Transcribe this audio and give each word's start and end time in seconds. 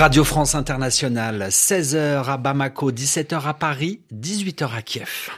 Radio 0.00 0.24
France 0.24 0.54
Internationale, 0.54 1.48
16h 1.50 2.24
à 2.24 2.38
Bamako, 2.38 2.90
17h 2.90 3.46
à 3.46 3.52
Paris, 3.52 4.00
18h 4.10 4.74
à 4.74 4.80
Kiev. 4.80 5.28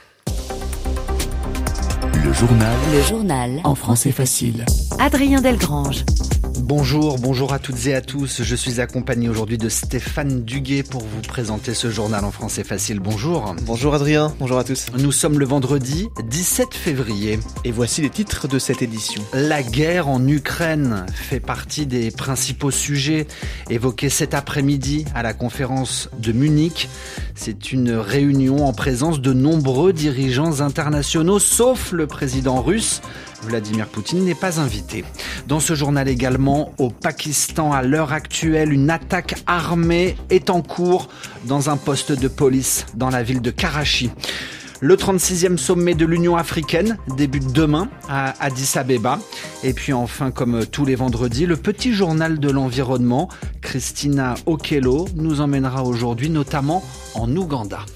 Le 2.24 2.32
journal. 2.32 2.76
Le 2.92 3.02
journal. 3.02 3.60
En 3.64 3.74
français 3.74 4.12
facile. 4.12 4.64
Adrien 5.00 5.40
Delgrange. 5.40 6.04
Bonjour, 6.58 7.18
bonjour 7.18 7.52
à 7.52 7.58
toutes 7.58 7.86
et 7.86 7.94
à 7.94 8.00
tous. 8.00 8.42
Je 8.42 8.56
suis 8.56 8.80
accompagné 8.80 9.28
aujourd'hui 9.28 9.58
de 9.58 9.68
Stéphane 9.68 10.44
Duguet 10.44 10.82
pour 10.82 11.00
vous 11.00 11.20
présenter 11.22 11.72
ce 11.72 11.90
journal 11.90 12.24
en 12.24 12.30
français 12.30 12.62
facile. 12.62 13.00
Bonjour. 13.00 13.54
Bonjour 13.62 13.94
Adrien, 13.94 14.34
bonjour 14.38 14.58
à 14.58 14.64
tous. 14.64 14.86
Nous 14.98 15.12
sommes 15.12 15.38
le 15.38 15.46
vendredi 15.46 16.08
17 16.28 16.74
février. 16.74 17.38
Et 17.64 17.72
voici 17.72 18.02
les 18.02 18.10
titres 18.10 18.48
de 18.48 18.58
cette 18.58 18.82
édition. 18.82 19.22
La 19.32 19.62
guerre 19.62 20.08
en 20.08 20.26
Ukraine 20.26 21.06
fait 21.12 21.40
partie 21.40 21.86
des 21.86 22.10
principaux 22.10 22.70
sujets 22.70 23.26
évoqués 23.70 24.10
cet 24.10 24.34
après-midi 24.34 25.06
à 25.14 25.22
la 25.22 25.32
conférence 25.32 26.10
de 26.18 26.32
Munich. 26.32 26.88
C'est 27.34 27.72
une 27.72 27.92
réunion 27.92 28.66
en 28.66 28.72
présence 28.72 29.20
de 29.20 29.32
nombreux 29.32 29.92
dirigeants 29.92 30.60
internationaux, 30.60 31.38
sauf 31.38 31.92
le 31.92 32.06
président 32.06 32.60
russe. 32.62 33.00
Vladimir 33.42 33.86
Poutine 33.86 34.24
n'est 34.24 34.34
pas 34.34 34.60
invité. 34.60 35.04
Dans 35.46 35.60
ce 35.60 35.74
journal 35.74 36.08
également, 36.08 36.72
au 36.78 36.90
Pakistan, 36.90 37.72
à 37.72 37.82
l'heure 37.82 38.12
actuelle, 38.12 38.72
une 38.72 38.90
attaque 38.90 39.34
armée 39.46 40.16
est 40.30 40.50
en 40.50 40.62
cours 40.62 41.08
dans 41.44 41.70
un 41.70 41.76
poste 41.76 42.12
de 42.12 42.28
police 42.28 42.86
dans 42.94 43.10
la 43.10 43.22
ville 43.22 43.42
de 43.42 43.50
Karachi. 43.50 44.10
Le 44.84 44.96
36e 44.96 45.58
sommet 45.58 45.94
de 45.94 46.04
l'Union 46.04 46.36
africaine 46.36 46.98
débute 47.16 47.52
demain 47.52 47.88
à 48.08 48.34
Addis 48.44 48.72
Abeba. 48.76 49.20
Et 49.62 49.74
puis 49.74 49.92
enfin, 49.92 50.32
comme 50.32 50.66
tous 50.66 50.84
les 50.84 50.96
vendredis, 50.96 51.46
le 51.46 51.56
petit 51.56 51.92
journal 51.92 52.40
de 52.40 52.50
l'environnement. 52.50 53.28
Christina 53.60 54.34
Okello 54.46 55.06
nous 55.14 55.40
emmènera 55.40 55.84
aujourd'hui 55.84 56.30
notamment 56.30 56.82
en 57.14 57.30
Ouganda. 57.36 57.86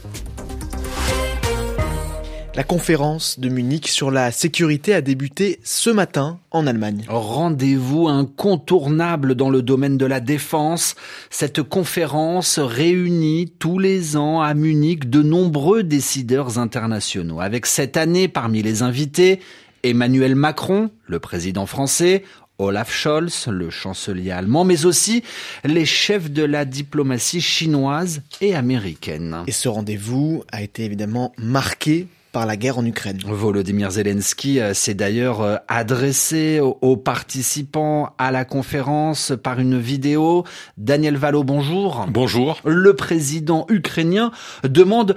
La 2.57 2.65
conférence 2.65 3.39
de 3.39 3.51
Munich 3.51 3.87
sur 3.87 4.11
la 4.11 4.33
sécurité 4.33 4.95
a 4.95 5.03
débuté 5.03 5.61
ce 5.63 5.91
matin 5.91 6.39
en 6.51 6.67
Allemagne. 6.67 7.05
Rendez-vous 7.07 8.09
incontournable 8.09 9.35
dans 9.35 9.51
le 9.51 9.61
domaine 9.61 9.99
de 9.99 10.07
la 10.07 10.21
défense. 10.21 10.95
Cette 11.29 11.63
conférence 11.63 12.59
réunit 12.59 13.53
tous 13.59 13.79
les 13.79 14.17
ans 14.17 14.41
à 14.41 14.55
Munich 14.55 15.11
de 15.11 15.21
nombreux 15.21 15.83
décideurs 15.83 16.59
internationaux. 16.59 17.43
Avec 17.43 17.67
cette 17.67 17.99
année 17.99 18.27
parmi 18.27 18.63
les 18.63 18.81
invités, 18.81 19.41
Emmanuel 19.83 20.35
Macron, 20.35 20.91
le 21.05 21.21
président 21.21 21.67
français, 21.67 22.25
Olaf 22.59 22.91
Scholz, 22.91 23.49
le 23.49 23.69
chancelier 23.69 24.31
allemand, 24.31 24.65
mais 24.65 24.87
aussi 24.87 25.23
les 25.65 25.85
chefs 25.85 26.31
de 26.31 26.43
la 26.43 26.65
diplomatie 26.65 27.43
chinoise 27.43 28.23
et 28.41 28.55
américaine. 28.55 29.45
Et 29.47 29.53
ce 29.53 29.69
rendez-vous 29.69 30.43
a 30.51 30.63
été 30.63 30.87
évidemment 30.87 31.35
marqué 31.37 32.07
par 32.37 32.45
la 32.45 32.59
guerre 32.59 32.77
en 32.77 32.85
Ukraine. 32.85 33.19
Volodymyr 33.25 33.93
Zelensky 33.93 34.61
euh, 34.61 34.75
s'est 34.75 34.93
d'ailleurs 34.93 35.41
euh, 35.41 35.57
adressé 35.69 36.61
aux 36.61 36.99
participants 36.99 38.11
à 38.19 38.31
la 38.31 38.45
conférence 38.45 39.33
par 39.43 39.59
une 39.59 39.79
vidéo. 39.79 40.45
Daniel 40.77 41.17
Valo, 41.17 41.45
bonjour. 41.45 42.05
Bonjour. 42.11 42.61
Le 42.67 42.93
président 42.93 43.65
ukrainien 43.71 44.33
demande 44.65 45.17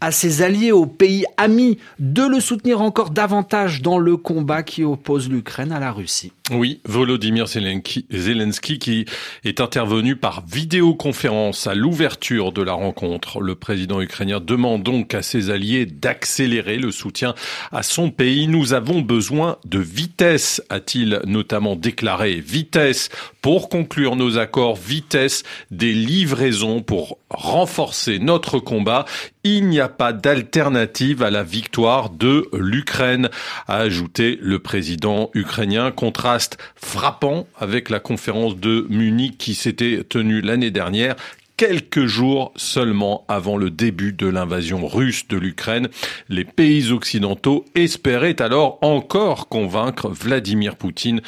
à 0.00 0.12
ses 0.12 0.42
alliés, 0.42 0.72
aux 0.72 0.86
pays 0.86 1.24
amis, 1.36 1.78
de 1.98 2.22
le 2.22 2.40
soutenir 2.40 2.80
encore 2.80 3.10
davantage 3.10 3.82
dans 3.82 3.98
le 3.98 4.16
combat 4.16 4.62
qui 4.62 4.84
oppose 4.84 5.28
l'Ukraine 5.28 5.72
à 5.72 5.80
la 5.80 5.92
Russie. 5.92 6.32
Oui, 6.52 6.80
Volodymyr 6.84 7.46
Zelensky 7.46 8.78
qui 8.80 9.04
est 9.44 9.60
intervenu 9.60 10.16
par 10.16 10.44
vidéoconférence 10.46 11.68
à 11.68 11.74
l'ouverture 11.74 12.50
de 12.50 12.62
la 12.62 12.72
rencontre. 12.72 13.40
Le 13.40 13.54
président 13.54 14.00
ukrainien 14.00 14.40
demande 14.40 14.82
donc 14.82 15.14
à 15.14 15.22
ses 15.22 15.50
alliés 15.50 15.86
d'accélérer 15.86 16.78
le 16.78 16.90
soutien 16.90 17.34
à 17.70 17.84
son 17.84 18.10
pays. 18.10 18.48
Nous 18.48 18.72
avons 18.72 19.00
besoin 19.00 19.58
de 19.64 19.78
vitesse, 19.78 20.60
a-t-il 20.70 21.20
notamment 21.24 21.76
déclaré. 21.76 22.40
Vitesse 22.40 23.10
pour 23.42 23.68
conclure 23.68 24.16
nos 24.16 24.36
accords, 24.36 24.76
vitesse 24.76 25.44
des 25.70 25.92
livraisons 25.92 26.82
pour 26.82 27.18
renforcer 27.30 28.18
notre 28.18 28.58
combat. 28.58 29.04
Il 29.42 29.68
n'y 29.68 29.80
a 29.80 29.88
pas 29.88 30.12
d'alternative 30.12 31.22
à 31.22 31.30
la 31.30 31.42
victoire 31.42 32.10
de 32.10 32.46
l'Ukraine, 32.52 33.30
a 33.68 33.76
ajouté 33.78 34.38
le 34.42 34.58
président 34.58 35.30
ukrainien. 35.32 35.90
Contraste 35.92 36.58
frappant 36.76 37.46
avec 37.58 37.88
la 37.88 38.00
conférence 38.00 38.56
de 38.58 38.86
Munich 38.90 39.38
qui 39.38 39.54
s'était 39.54 40.04
tenue 40.04 40.42
l'année 40.42 40.70
dernière 40.70 41.16
quelques 41.60 42.06
jours 42.06 42.54
seulement 42.56 43.26
avant 43.28 43.58
le 43.58 43.68
début 43.68 44.14
de 44.14 44.26
l'invasion 44.26 44.86
russe 44.86 45.28
de 45.28 45.36
l'Ukraine. 45.36 45.88
Les 46.30 46.46
pays 46.46 46.90
occidentaux 46.90 47.66
espéraient 47.74 48.40
alors 48.40 48.78
encore 48.80 49.46
convaincre 49.48 50.08
Vladimir 50.08 50.76
Poutine 50.76 51.20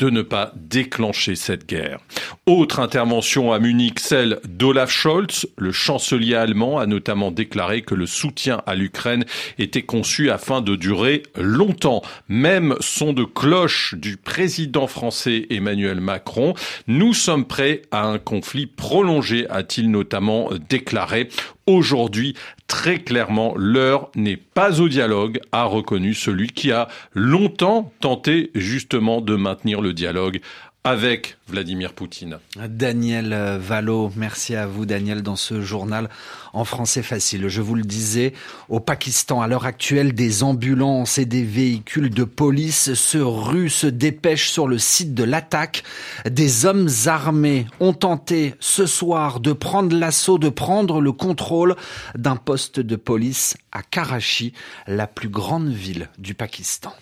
de 0.00 0.08
ne 0.08 0.22
pas 0.22 0.52
déclencher 0.56 1.36
cette 1.36 1.68
guerre. 1.68 2.00
Autre 2.46 2.80
intervention 2.80 3.52
à 3.52 3.58
Munich, 3.58 4.00
celle 4.00 4.40
d'Olaf 4.48 4.90
Scholz. 4.90 5.46
Le 5.58 5.72
chancelier 5.72 6.34
allemand 6.34 6.78
a 6.78 6.86
notamment 6.86 7.30
déclaré 7.30 7.82
que 7.82 7.94
le 7.94 8.06
soutien 8.06 8.62
à 8.66 8.74
l'Ukraine 8.74 9.26
était 9.58 9.82
conçu 9.82 10.30
afin 10.30 10.62
de 10.62 10.74
durer 10.74 11.22
longtemps. 11.36 12.00
Même 12.28 12.76
son 12.80 13.12
de 13.12 13.24
cloche 13.24 13.94
du 13.94 14.16
président 14.16 14.86
français 14.86 15.46
Emmanuel 15.50 16.00
Macron. 16.00 16.54
Nous 16.86 17.12
sommes 17.12 17.44
prêts 17.44 17.82
à 17.90 18.06
un 18.06 18.18
conflit 18.18 18.66
prolongé, 18.66 19.46
a-t-il 19.50 19.90
notamment 19.90 20.48
déclaré. 20.70 21.28
Aujourd'hui, 21.66 22.34
très 22.70 23.00
clairement, 23.00 23.52
l'heure 23.56 24.10
n'est 24.14 24.36
pas 24.36 24.80
au 24.80 24.88
dialogue, 24.88 25.40
a 25.50 25.64
reconnu 25.64 26.14
celui 26.14 26.46
qui 26.46 26.70
a 26.70 26.86
longtemps 27.12 27.92
tenté 27.98 28.52
justement 28.54 29.20
de 29.20 29.34
maintenir 29.34 29.80
le 29.80 29.92
dialogue 29.92 30.40
avec 30.82 31.36
Vladimir 31.46 31.92
Poutine. 31.92 32.38
Daniel 32.56 33.58
Valo, 33.60 34.10
merci 34.16 34.56
à 34.56 34.66
vous 34.66 34.86
Daniel 34.86 35.22
dans 35.22 35.36
ce 35.36 35.60
journal 35.60 36.08
en 36.54 36.64
français 36.64 37.02
facile. 37.02 37.48
Je 37.48 37.60
vous 37.60 37.74
le 37.74 37.82
disais, 37.82 38.32
au 38.70 38.80
Pakistan, 38.80 39.42
à 39.42 39.46
l'heure 39.46 39.66
actuelle, 39.66 40.14
des 40.14 40.42
ambulances 40.42 41.18
et 41.18 41.26
des 41.26 41.44
véhicules 41.44 42.08
de 42.08 42.24
police 42.24 42.94
se 42.94 43.18
ruent, 43.18 43.68
se 43.68 43.86
dépêchent 43.86 44.50
sur 44.50 44.68
le 44.68 44.78
site 44.78 45.12
de 45.12 45.24
l'attaque. 45.24 45.82
Des 46.24 46.64
hommes 46.64 46.88
armés 47.06 47.66
ont 47.78 47.92
tenté 47.92 48.54
ce 48.58 48.86
soir 48.86 49.40
de 49.40 49.52
prendre 49.52 49.94
l'assaut, 49.94 50.38
de 50.38 50.48
prendre 50.48 51.02
le 51.02 51.12
contrôle 51.12 51.76
d'un 52.14 52.36
poste 52.36 52.80
de 52.80 52.96
police 52.96 53.54
à 53.70 53.82
Karachi, 53.82 54.54
la 54.86 55.06
plus 55.06 55.28
grande 55.28 55.68
ville 55.68 56.08
du 56.16 56.34
Pakistan. 56.34 56.94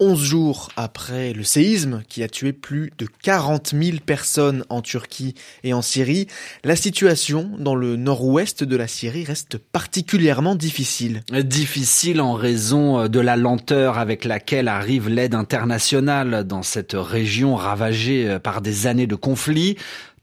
11 0.00 0.22
jours 0.22 0.68
après 0.76 1.32
le 1.32 1.44
séisme 1.44 2.02
qui 2.08 2.22
a 2.22 2.28
tué 2.28 2.52
plus 2.52 2.92
de 2.98 3.06
40 3.22 3.74
000 3.80 3.98
personnes 4.04 4.64
en 4.68 4.82
Turquie 4.82 5.34
et 5.64 5.72
en 5.72 5.82
Syrie, 5.82 6.26
la 6.64 6.76
situation 6.76 7.50
dans 7.58 7.74
le 7.74 7.96
nord-ouest 7.96 8.64
de 8.64 8.76
la 8.76 8.88
Syrie 8.88 9.24
reste 9.24 9.58
particulièrement 9.58 10.54
difficile. 10.54 11.22
Difficile 11.44 12.20
en 12.20 12.34
raison 12.34 13.08
de 13.08 13.20
la 13.20 13.36
lenteur 13.36 13.98
avec 13.98 14.24
laquelle 14.24 14.68
arrive 14.68 15.08
l'aide 15.08 15.34
internationale 15.34 16.44
dans 16.44 16.62
cette 16.62 16.94
région 16.94 17.54
ravagée 17.54 18.38
par 18.42 18.60
des 18.60 18.86
années 18.86 19.06
de 19.06 19.14
conflits. 19.14 19.76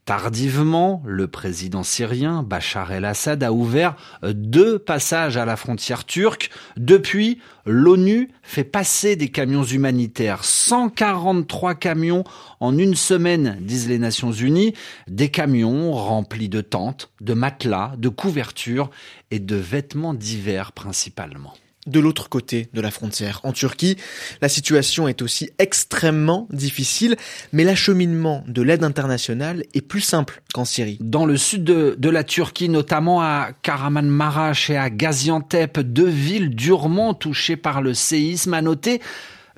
Tardivement, 0.05 1.01
le 1.05 1.27
président 1.27 1.81
syrien 1.81 2.43
Bachar 2.43 2.91
el-Assad 2.91 3.41
a 3.41 3.53
ouvert 3.53 3.95
deux 4.21 4.77
passages 4.77 5.37
à 5.37 5.45
la 5.45 5.55
frontière 5.55 6.03
turque. 6.03 6.49
Depuis, 6.75 7.39
l'ONU 7.65 8.29
fait 8.41 8.65
passer 8.65 9.15
des 9.15 9.29
camions 9.29 9.63
humanitaires. 9.63 10.43
143 10.43 11.75
camions 11.75 12.25
en 12.59 12.77
une 12.77 12.95
semaine, 12.95 13.57
disent 13.61 13.87
les 13.87 13.97
Nations 13.97 14.33
Unies. 14.33 14.73
Des 15.07 15.29
camions 15.29 15.93
remplis 15.93 16.49
de 16.49 16.59
tentes, 16.59 17.09
de 17.21 17.33
matelas, 17.33 17.93
de 17.97 18.09
couvertures 18.09 18.89
et 19.31 19.39
de 19.39 19.55
vêtements 19.55 20.13
d'hiver 20.13 20.73
principalement 20.73 21.53
de 21.87 21.99
l'autre 21.99 22.29
côté 22.29 22.67
de 22.73 22.81
la 22.81 22.91
frontière. 22.91 23.39
En 23.43 23.51
Turquie, 23.51 23.97
la 24.41 24.49
situation 24.49 25.07
est 25.07 25.21
aussi 25.21 25.49
extrêmement 25.59 26.47
difficile, 26.51 27.15
mais 27.51 27.63
l'acheminement 27.63 28.43
de 28.47 28.61
l'aide 28.61 28.83
internationale 28.83 29.63
est 29.73 29.81
plus 29.81 30.01
simple 30.01 30.41
qu'en 30.53 30.65
Syrie. 30.65 30.97
Dans 31.01 31.25
le 31.25 31.37
sud 31.37 31.63
de, 31.63 32.09
la 32.09 32.23
Turquie, 32.23 32.69
notamment 32.69 33.21
à 33.21 33.49
Karamanmaraş 33.61 34.69
et 34.69 34.77
à 34.77 34.89
Gaziantep, 34.89 35.79
deux 35.79 36.07
villes 36.07 36.55
durement 36.55 37.13
touchées 37.13 37.57
par 37.57 37.81
le 37.81 37.93
séisme, 37.93 38.53
a 38.53 38.61
noté 38.61 39.01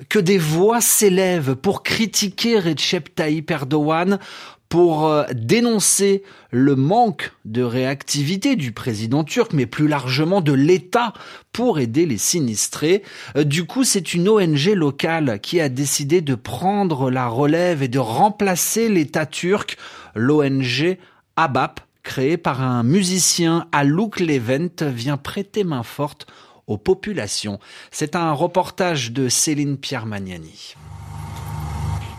que 0.08 0.18
des 0.18 0.38
voix 0.38 0.80
s'élèvent 0.80 1.54
pour 1.54 1.82
critiquer 1.82 2.58
Recep 2.58 3.14
Tayyip 3.14 3.50
Erdogan 3.50 4.18
pour 4.68 5.06
euh, 5.06 5.24
dénoncer 5.32 6.22
le 6.50 6.76
manque 6.76 7.32
de 7.44 7.62
réactivité 7.62 8.56
du 8.56 8.72
président 8.72 9.24
turc, 9.24 9.52
mais 9.52 9.66
plus 9.66 9.88
largement 9.88 10.40
de 10.40 10.52
l'État 10.52 11.12
pour 11.52 11.78
aider 11.78 12.06
les 12.06 12.18
sinistrés. 12.18 13.02
Euh, 13.36 13.44
du 13.44 13.64
coup, 13.64 13.84
c'est 13.84 14.14
une 14.14 14.28
ONG 14.28 14.66
locale 14.74 15.40
qui 15.40 15.60
a 15.60 15.68
décidé 15.68 16.20
de 16.20 16.34
prendre 16.34 17.10
la 17.10 17.28
relève 17.28 17.82
et 17.82 17.88
de 17.88 17.98
remplacer 17.98 18.88
l'État 18.88 19.26
turc, 19.26 19.76
l'ONG 20.14 20.98
ABAP, 21.36 21.80
créé 22.02 22.36
par 22.36 22.62
un 22.62 22.82
musicien, 22.82 23.66
Alouk 23.72 24.20
Levent, 24.20 24.82
vient 24.82 25.16
prêter 25.16 25.64
main 25.64 25.82
forte 25.82 26.26
aux 26.66 26.78
populations. 26.78 27.58
C'est 27.90 28.16
un 28.16 28.32
reportage 28.32 29.12
de 29.12 29.28
Céline 29.28 29.76
Pierre 29.76 30.06
Magnani. 30.06 30.74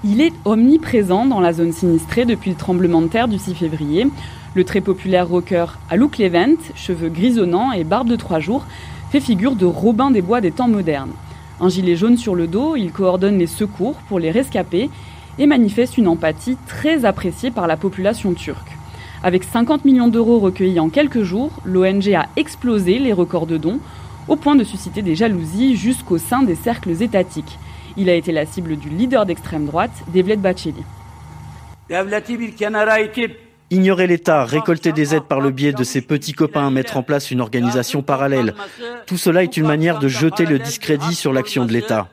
Il 0.03 0.21
est 0.21 0.33
omniprésent 0.45 1.25
dans 1.25 1.39
la 1.39 1.53
zone 1.53 1.71
sinistrée 1.71 2.25
depuis 2.25 2.51
le 2.51 2.55
tremblement 2.55 3.01
de 3.01 3.07
terre 3.07 3.27
du 3.27 3.39
6 3.39 3.55
février. 3.55 4.07
Le 4.53 4.63
très 4.63 4.79
populaire 4.79 5.27
rocker 5.27 5.65
Alouk 5.89 6.19
Levent, 6.19 6.57
cheveux 6.75 7.09
grisonnants 7.09 7.71
et 7.71 7.83
barbe 7.83 8.07
de 8.07 8.15
trois 8.15 8.39
jours, 8.39 8.65
fait 9.09 9.19
figure 9.19 9.55
de 9.55 9.65
Robin 9.65 10.11
des 10.11 10.21
Bois 10.21 10.39
des 10.39 10.51
temps 10.51 10.67
modernes. 10.67 11.13
Un 11.59 11.69
gilet 11.69 11.95
jaune 11.95 12.15
sur 12.15 12.35
le 12.35 12.45
dos, 12.45 12.75
il 12.75 12.91
coordonne 12.91 13.39
les 13.39 13.47
secours 13.47 13.95
pour 14.07 14.19
les 14.19 14.29
rescapés 14.29 14.91
et 15.39 15.47
manifeste 15.47 15.97
une 15.97 16.07
empathie 16.07 16.57
très 16.67 17.03
appréciée 17.03 17.49
par 17.49 17.65
la 17.65 17.75
population 17.75 18.33
turque. 18.33 18.77
Avec 19.23 19.44
50 19.44 19.83
millions 19.83 20.09
d'euros 20.09 20.38
recueillis 20.38 20.79
en 20.79 20.89
quelques 20.89 21.23
jours, 21.23 21.51
l'ONG 21.65 22.13
a 22.13 22.27
explosé 22.35 22.99
les 22.99 23.13
records 23.13 23.47
de 23.47 23.57
dons, 23.57 23.79
au 24.27 24.35
point 24.35 24.55
de 24.55 24.63
susciter 24.63 25.01
des 25.01 25.15
jalousies 25.15 25.75
jusqu'au 25.75 26.19
sein 26.19 26.44
des 26.44 26.55
cercles 26.55 27.01
étatiques. 27.01 27.57
Il 27.97 28.09
a 28.09 28.13
été 28.13 28.31
la 28.31 28.45
cible 28.45 28.77
du 28.77 28.89
leader 28.89 29.25
d'extrême 29.25 29.65
droite, 29.65 29.91
Devlet 30.13 30.38
Bacheli. 30.38 30.83
Ignorer 33.69 34.07
l'État, 34.07 34.45
récolter 34.45 34.94
des 34.94 35.13
aides 35.13 35.23
par 35.23 35.41
le 35.41 35.51
biais 35.51 35.73
de 35.73 35.83
ses 35.83 36.01
petits 36.01 36.31
copains, 36.31 36.69
mettre 36.71 36.95
en 36.95 37.03
place 37.03 37.31
une 37.31 37.41
organisation 37.41 38.01
parallèle, 38.01 38.53
tout 39.07 39.17
cela 39.17 39.44
est 39.44 39.57
une 39.57 39.65
manière 39.65 39.99
de 39.99 40.07
jeter 40.07 40.45
le 40.45 40.57
discrédit 40.57 41.15
sur 41.15 41.33
l'action 41.33 41.65
de 41.65 41.73
l'État. 41.73 42.07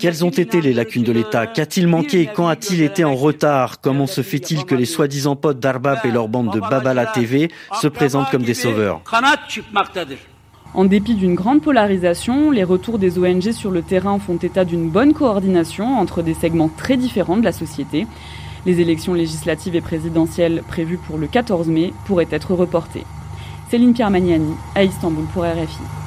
Quelles 0.00 0.24
ont 0.24 0.30
été 0.30 0.60
les 0.60 0.72
lacunes 0.72 1.04
de 1.04 1.12
l'État? 1.12 1.46
Qu'a-t-il 1.46 1.86
manqué? 1.86 2.28
Quand 2.34 2.48
a-t-il 2.48 2.82
été 2.82 3.04
en 3.04 3.14
retard? 3.14 3.80
Comment 3.80 4.08
se 4.08 4.22
fait-il 4.22 4.64
que 4.64 4.74
les 4.74 4.84
soi-disant 4.84 5.36
potes 5.36 5.60
d'Arbab 5.60 5.98
et 6.04 6.10
leur 6.10 6.26
bande 6.26 6.52
de 6.52 6.60
Babala 6.60 7.06
TV 7.06 7.50
se 7.80 7.86
présentent 7.86 8.30
comme 8.30 8.42
des 8.42 8.54
sauveurs? 8.54 9.02
En 10.72 10.84
dépit 10.84 11.14
d'une 11.14 11.34
grande 11.34 11.62
polarisation, 11.62 12.52
les 12.52 12.62
retours 12.62 12.98
des 12.98 13.18
ONG 13.18 13.50
sur 13.50 13.72
le 13.72 13.82
terrain 13.82 14.20
font 14.20 14.36
état 14.36 14.64
d'une 14.64 14.88
bonne 14.88 15.14
coordination 15.14 15.98
entre 15.98 16.22
des 16.22 16.34
segments 16.34 16.70
très 16.74 16.96
différents 16.96 17.36
de 17.36 17.44
la 17.44 17.52
société. 17.52 18.06
Les 18.66 18.80
élections 18.80 19.14
législatives 19.14 19.74
et 19.74 19.80
présidentielles 19.80 20.62
prévues 20.68 20.98
pour 20.98 21.18
le 21.18 21.26
14 21.26 21.68
mai 21.68 21.92
pourraient 22.04 22.28
être 22.30 22.54
reportées. 22.54 23.04
Céline 23.68 23.94
Pierre 23.94 24.10
Magnani 24.10 24.54
à 24.76 24.84
Istanbul 24.84 25.24
pour 25.32 25.42
RFI. 25.42 25.99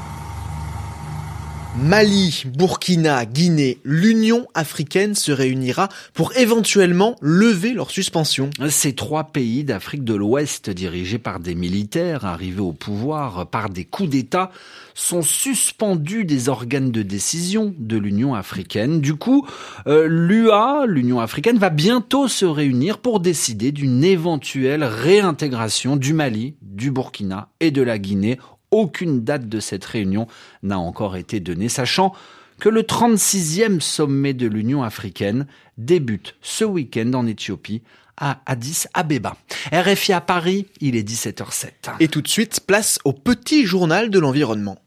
Mali, 1.76 2.44
Burkina, 2.56 3.26
Guinée, 3.26 3.80
l'Union 3.84 4.46
africaine 4.54 5.16
se 5.16 5.32
réunira 5.32 5.90
pour 6.14 6.32
éventuellement 6.38 7.16
lever 7.20 7.74
leur 7.74 7.90
suspension. 7.90 8.52
Ces 8.70 8.94
trois 8.94 9.24
pays 9.24 9.64
d'Afrique 9.64 10.04
de 10.04 10.14
l'Ouest, 10.14 10.70
dirigés 10.70 11.18
par 11.18 11.40
des 11.40 11.56
militaires 11.56 12.26
arrivés 12.26 12.62
au 12.62 12.74
pouvoir 12.74 13.48
par 13.48 13.72
des 13.72 13.86
coups 13.86 14.10
d'État, 14.10 14.52
sont 14.94 15.24
suspendus 15.24 16.26
des 16.26 16.48
organes 16.48 16.92
de 16.92 17.02
décision 17.02 17.74
de 17.80 17.98
l'Union 17.98 18.36
africaine. 18.36 19.02
Du 19.02 19.16
coup, 19.16 19.48
euh, 19.88 20.08
l'UA, 20.08 20.86
l'Union 20.86 21.22
africaine, 21.22 21.58
va 21.58 21.72
bientôt 21.72 22.28
se 22.28 22.46
réunir 22.46 23.00
pour 23.00 23.20
décider 23.20 23.72
d'une 23.72 24.04
éventuelle 24.04 24.84
réintégration 24.84 25.96
du 25.96 26.14
Mali, 26.14 26.56
du 26.62 26.92
Burkina 26.92 27.50
et 27.60 27.72
de 27.72 27.82
la 27.82 27.98
Guinée 27.98 28.38
aucune 28.74 29.24
date 29.24 29.48
de 29.48 29.60
cette 29.60 29.86
réunion 29.86 30.28
n'a 30.64 30.80
encore 30.80 31.16
été 31.16 31.40
donnée, 31.40 31.70
sachant 31.70 32.14
que 32.60 32.70
le 32.70 32.82
36e 32.82 33.80
sommet 33.80 34.34
de 34.34 34.48
l'Union 34.48 34.84
africaine 34.84 35.48
débute 35.78 36.36
ce 36.42 36.66
week-end 36.66 37.14
en 37.14 37.28
Éthiopie 37.28 37.84
à 38.18 38.42
Addis 38.46 38.86
Abeba. 38.94 39.38
RFI 39.72 40.14
à 40.14 40.22
Paris, 40.22 40.68
il 40.82 40.96
est 40.96 41.08
17h07. 41.08 41.72
Et 42.00 42.08
tout 42.08 42.22
de 42.22 42.28
suite, 42.28 42.62
place 42.66 43.00
au 43.06 43.14
petit 43.14 43.66
journal 43.66 44.10
de 44.10 44.20
l'environnement. 44.20 44.78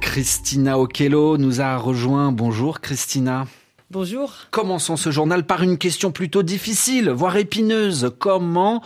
Christina 0.00 0.78
Okello 0.78 1.38
nous 1.38 1.60
a 1.60 1.76
rejoint. 1.76 2.32
Bonjour 2.32 2.80
Christina. 2.80 3.46
Bonjour. 3.90 4.34
Commençons 4.50 4.98
ce 4.98 5.10
journal 5.10 5.46
par 5.46 5.62
une 5.62 5.78
question 5.78 6.12
plutôt 6.12 6.42
difficile, 6.42 7.08
voire 7.08 7.38
épineuse. 7.38 8.12
Comment 8.18 8.82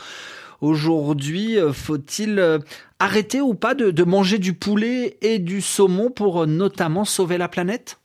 aujourd'hui 0.60 1.58
euh, 1.58 1.72
faut-il 1.72 2.38
euh, 2.38 2.60
arrêter 3.00 3.40
ou 3.40 3.54
pas 3.54 3.75
de, 3.75 4.04
manger 4.04 4.38
du 4.38 4.52
poulet 4.52 5.16
et 5.20 5.40
du 5.40 5.60
saumon 5.60 6.08
pour 6.12 6.43
euh, 6.43 6.46
notamment 6.46 7.04
sauver 7.04 7.37
la 7.37 7.49
planète? 7.49 7.99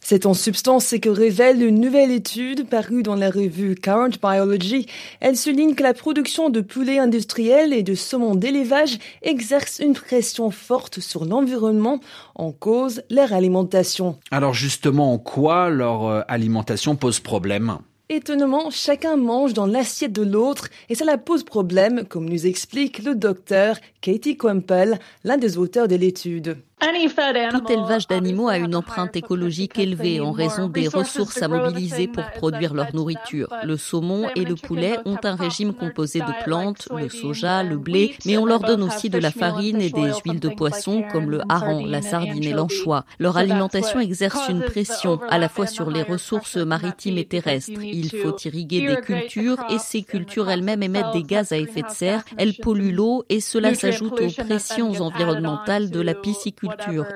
C'est 0.00 0.26
en 0.26 0.34
substance 0.34 0.86
ce 0.86 0.96
que 0.96 1.08
révèle 1.08 1.62
une 1.62 1.80
nouvelle 1.80 2.10
étude 2.10 2.68
parue 2.68 3.02
dans 3.02 3.14
la 3.14 3.30
revue 3.30 3.74
Current 3.74 4.10
Biology. 4.22 4.86
Elle 5.20 5.36
souligne 5.36 5.74
que 5.74 5.82
la 5.82 5.94
production 5.94 6.50
de 6.50 6.60
poulet 6.60 6.98
industriel 6.98 7.72
et 7.72 7.82
de 7.82 7.94
saumon 7.94 8.34
d'élevage 8.34 8.98
exerce 9.22 9.78
une 9.78 9.94
pression 9.94 10.50
forte 10.50 11.00
sur 11.00 11.24
l'environnement 11.24 12.00
en 12.34 12.52
cause 12.52 13.02
leur 13.10 13.32
alimentation. 13.32 14.18
Alors 14.30 14.54
justement, 14.54 15.12
en 15.12 15.18
quoi 15.18 15.70
leur 15.70 16.06
euh, 16.06 16.22
alimentation 16.28 16.96
pose 16.96 17.20
problème? 17.20 17.78
Étonnamment, 18.08 18.70
chacun 18.70 19.16
mange 19.16 19.54
dans 19.54 19.66
l'assiette 19.66 20.12
de 20.12 20.22
l'autre 20.22 20.68
et 20.88 20.96
cela 20.96 21.16
pose 21.16 21.44
problème, 21.44 22.04
comme 22.08 22.28
nous 22.28 22.44
explique 22.44 23.04
le 23.04 23.14
docteur 23.14 23.76
Katie 24.00 24.36
Quempel, 24.36 24.98
l'un 25.22 25.36
des 25.36 25.58
auteurs 25.58 25.86
de 25.86 25.94
l'étude. 25.94 26.56
Tout 26.80 27.70
élevage 27.70 28.08
d'animaux 28.08 28.48
a 28.48 28.56
une 28.56 28.74
empreinte 28.74 29.14
écologique 29.14 29.78
élevée 29.78 30.20
en 30.20 30.32
raison 30.32 30.66
des 30.68 30.88
ressources 30.88 31.42
à 31.42 31.48
mobiliser 31.48 32.08
pour 32.08 32.24
produire 32.30 32.72
leur 32.72 32.94
nourriture. 32.94 33.48
Le 33.64 33.76
saumon 33.76 34.28
et 34.34 34.46
le 34.46 34.54
poulet 34.54 34.98
ont 35.04 35.18
un 35.22 35.34
régime 35.34 35.74
composé 35.74 36.20
de 36.20 36.44
plantes, 36.44 36.88
le 36.96 37.10
soja, 37.10 37.62
le 37.62 37.76
blé, 37.76 38.16
mais 38.24 38.38
on 38.38 38.46
leur 38.46 38.60
donne 38.60 38.82
aussi 38.82 39.10
de 39.10 39.18
la 39.18 39.30
farine 39.30 39.80
et 39.82 39.90
des 39.90 40.10
huiles 40.24 40.40
de 40.40 40.48
poisson 40.48 41.04
comme 41.12 41.30
le 41.30 41.42
hareng, 41.50 41.86
la 41.86 42.00
sardine 42.00 42.44
et 42.44 42.52
l'anchois. 42.52 43.04
Leur 43.18 43.36
alimentation 43.36 44.00
exerce 44.00 44.48
une 44.48 44.62
pression 44.62 45.20
à 45.28 45.36
la 45.38 45.50
fois 45.50 45.66
sur 45.66 45.90
les 45.90 46.02
ressources 46.02 46.56
maritimes 46.56 47.18
et 47.18 47.26
terrestres. 47.26 47.82
Il 47.82 48.10
faut 48.10 48.36
irriguer 48.44 48.86
des 48.86 49.00
cultures 49.02 49.58
et 49.70 49.78
ces 49.78 50.02
cultures 50.02 50.48
elles-mêmes 50.48 50.82
émettent 50.82 51.12
des 51.12 51.24
gaz 51.24 51.52
à 51.52 51.58
effet 51.58 51.82
de 51.82 51.90
serre. 51.90 52.24
Elles 52.38 52.54
polluent 52.54 52.94
l'eau 52.94 53.24
et 53.28 53.40
cela 53.40 53.74
s'ajoute 53.74 54.18
aux 54.18 54.42
pressions 54.44 54.92
environnementales 54.92 55.90
de 55.90 56.00
la 56.00 56.14
pisciculture 56.14 56.69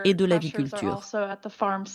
et 0.04 0.14
de 0.14 0.24
l'aviculture. 0.24 1.00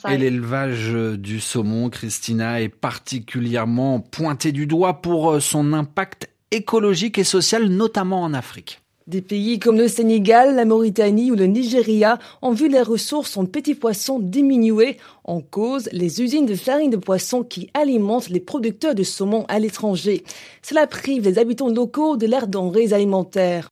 Et 0.09 0.17
l'élevage 0.17 0.93
du 1.17 1.39
saumon, 1.39 1.89
Christina, 1.89 2.61
est 2.61 2.69
particulièrement 2.69 3.99
pointé 3.99 4.51
du 4.51 4.67
doigt 4.67 5.01
pour 5.01 5.31
euh, 5.31 5.39
son 5.39 5.73
impact 5.73 6.29
écologique 6.51 7.17
et 7.17 7.23
social, 7.23 7.67
notamment 7.67 8.23
en 8.23 8.33
Afrique. 8.33 8.81
Des 9.09 9.21
pays 9.23 9.57
comme 9.57 9.77
le 9.77 9.87
Sénégal, 9.87 10.55
la 10.55 10.65
Mauritanie 10.65 11.31
ou 11.31 11.35
le 11.35 11.47
Nigeria 11.47 12.19
ont 12.43 12.51
vu 12.51 12.69
les 12.69 12.83
ressources 12.83 13.37
en 13.37 13.45
petits 13.45 13.73
poissons 13.73 14.19
diminuer 14.19 14.97
en 15.23 15.41
cause 15.41 15.89
les 15.91 16.21
usines 16.21 16.45
de 16.45 16.53
farine 16.53 16.91
de 16.91 16.97
poisson 16.97 17.43
qui 17.43 17.71
alimentent 17.73 18.29
les 18.29 18.39
producteurs 18.39 18.93
de 18.93 19.01
saumon 19.01 19.45
à 19.47 19.57
l'étranger. 19.57 20.23
Cela 20.61 20.85
prive 20.85 21.23
les 21.23 21.39
habitants 21.39 21.69
locaux 21.69 22.17
de 22.17 22.27
leurs 22.27 22.47
denrées 22.47 22.93
alimentaires. 22.93 23.69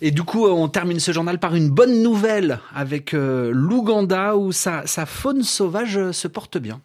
Et 0.00 0.10
du 0.10 0.22
coup, 0.22 0.46
on 0.46 0.68
termine 0.68 1.00
ce 1.00 1.12
journal 1.12 1.38
par 1.38 1.54
une 1.54 1.70
bonne 1.70 2.02
nouvelle 2.02 2.60
avec 2.74 3.14
euh, 3.14 3.50
l'Ouganda 3.52 4.36
où 4.36 4.52
sa 4.52 4.84
faune 4.84 5.42
sauvage 5.42 6.12
se 6.12 6.28
porte 6.28 6.58
bien. 6.58 6.80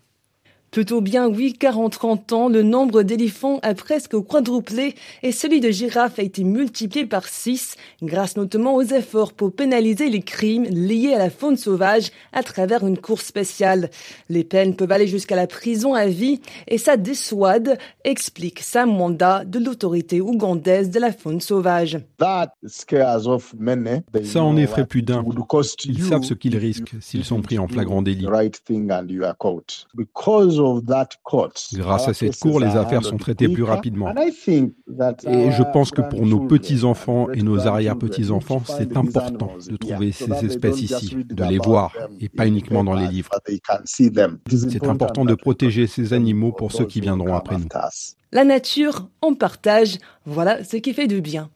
Plutôt 0.74 1.02
bien, 1.02 1.28
oui, 1.28 1.54
car 1.54 1.78
en 1.78 1.88
30 1.88 2.34
ans, 2.34 2.50
le 2.50 2.64
nombre 2.64 3.04
d'éléphants 3.04 3.60
a 3.62 3.76
presque 3.76 4.20
quadruplé 4.22 4.96
et 5.22 5.32
celui 5.32 5.60
de 5.60 5.70
girafes 5.70 6.18
a 6.18 6.24
été 6.24 6.44
multiplié 6.44 7.06
par 7.06 7.28
6, 7.28 7.76
grâce 8.02 8.38
notamment 8.38 8.74
aux 8.74 8.82
efforts 8.82 9.34
pour 9.34 9.52
pénaliser 9.52 10.10
les 10.10 10.24
crimes 10.24 10.64
liés 10.64 11.14
à 11.14 11.20
la 11.20 11.30
faune 11.30 11.58
sauvage 11.58 12.10
à 12.32 12.42
travers 12.42 12.88
une 12.88 12.98
cour 12.98 13.22
spéciale. 13.22 13.92
Les 14.30 14.44
peines 14.44 14.76
peuvent 14.76 14.92
aller 14.92 15.06
jusqu'à 15.06 15.36
la 15.36 15.46
prison 15.46 15.94
à 15.94 16.08
vie 16.08 16.42
et 16.68 16.80
ça 16.80 16.98
dissuade, 16.98 17.78
explique 18.04 18.62
Sam 18.62 18.90
Mwanda 18.90 19.46
de 19.46 19.60
l'autorité 19.60 20.22
ougandaise 20.22 20.90
de 20.90 21.00
la 21.00 21.12
faune 21.12 21.40
sauvage. 21.40 22.00
Ça 24.24 24.42
en 24.42 24.58
effraie 24.58 24.88
plus 24.88 25.04
d'un. 25.04 25.24
Ils 25.86 26.04
savent 26.04 26.24
ce 26.24 26.34
qu'ils 26.34 26.58
risquent 26.58 26.96
s'ils 27.00 27.26
sont 27.26 27.44
pris 27.44 27.60
en 27.60 27.68
flagrant 27.68 28.02
délit. 28.02 28.26
Grâce 31.74 32.08
à 32.08 32.14
cette 32.14 32.40
cour, 32.40 32.60
les 32.60 32.76
affaires 32.76 33.04
sont 33.04 33.18
traitées 33.18 33.48
plus 33.48 33.64
rapidement. 33.64 34.14
Et 34.48 35.52
je 35.52 35.72
pense 35.72 35.92
que 35.92 36.02
pour 36.02 36.26
nos 36.26 36.42
petits-enfants 36.42 37.30
et 37.32 37.42
nos 37.42 37.68
arrière-petits-enfants, 37.68 38.62
c'est 38.66 38.96
important 38.98 39.52
de 39.70 39.78
trouver 39.78 40.12
ces 40.12 40.46
espèces 40.46 40.82
ici, 40.82 41.18
de 41.26 41.44
les 41.44 41.58
voir 41.58 41.94
et 42.20 42.30
pas 42.30 42.48
uniquement 42.48 42.84
dans 42.84 42.96
les 42.96 43.08
livres. 43.08 43.32
C'est 43.86 44.88
important 44.88 45.26
de 45.26 45.36
protéger 45.36 45.88
ces 45.88 46.14
animaux 46.14 46.52
pour 46.52 46.72
ceux 46.72 46.86
qui 46.86 47.02
viendront 47.02 47.36
après 47.36 47.58
nous. 47.58 47.68
La 48.32 48.44
nature, 48.44 49.10
on 49.22 49.36
partage, 49.36 49.98
voilà 50.26 50.64
ce 50.64 50.78
qui 50.78 50.94
fait 50.94 51.08
du 51.08 51.22
bien. 51.22 51.50